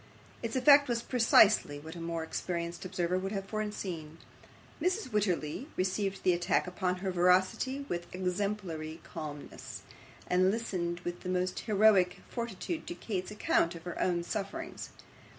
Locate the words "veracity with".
7.11-8.07